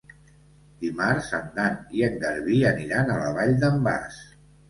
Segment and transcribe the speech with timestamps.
[0.83, 4.19] Dimarts en Dan i en Garbí aniran a la Vall d'en Bas.